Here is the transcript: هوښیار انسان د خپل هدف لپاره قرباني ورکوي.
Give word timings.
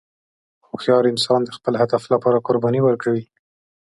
هوښیار 0.67 1.03
انسان 1.13 1.41
د 1.45 1.49
خپل 1.57 1.73
هدف 1.81 2.03
لپاره 2.13 2.43
قرباني 2.47 2.81
ورکوي. 2.83 3.25